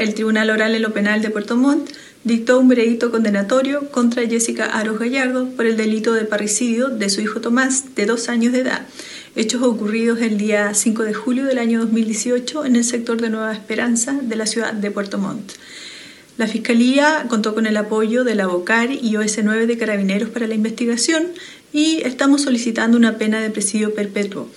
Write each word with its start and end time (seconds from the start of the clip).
El 0.00 0.14
Tribunal 0.14 0.48
Oral 0.50 0.76
en 0.76 0.82
lo 0.82 0.92
Penal 0.92 1.22
de 1.22 1.30
Puerto 1.30 1.56
Montt 1.56 1.90
dictó 2.22 2.60
un 2.60 2.68
veredicto 2.68 3.10
condenatorio 3.10 3.90
contra 3.90 4.24
Jessica 4.28 4.66
Aros 4.66 5.00
Gallardo 5.00 5.48
por 5.56 5.66
el 5.66 5.76
delito 5.76 6.14
de 6.14 6.24
parricidio 6.24 6.88
de 6.88 7.10
su 7.10 7.20
hijo 7.20 7.40
Tomás, 7.40 7.96
de 7.96 8.06
dos 8.06 8.28
años 8.28 8.52
de 8.52 8.60
edad, 8.60 8.86
hechos 9.34 9.60
ocurridos 9.60 10.20
el 10.20 10.38
día 10.38 10.72
5 10.72 11.02
de 11.02 11.14
julio 11.14 11.46
del 11.46 11.58
año 11.58 11.80
2018 11.80 12.64
en 12.64 12.76
el 12.76 12.84
sector 12.84 13.20
de 13.20 13.28
Nueva 13.28 13.52
Esperanza 13.52 14.12
de 14.22 14.36
la 14.36 14.46
ciudad 14.46 14.72
de 14.72 14.92
Puerto 14.92 15.18
Montt. 15.18 15.54
La 16.36 16.46
Fiscalía 16.46 17.26
contó 17.28 17.52
con 17.56 17.66
el 17.66 17.76
apoyo 17.76 18.22
de 18.22 18.36
la 18.36 18.46
BOCAR 18.46 18.92
y 18.92 19.14
OS9 19.14 19.66
de 19.66 19.78
Carabineros 19.78 20.28
para 20.28 20.46
la 20.46 20.54
investigación 20.54 21.26
y 21.72 22.02
estamos 22.04 22.42
solicitando 22.42 22.96
una 22.96 23.18
pena 23.18 23.40
de 23.40 23.50
presidio 23.50 23.92
perpetuo. 23.92 24.48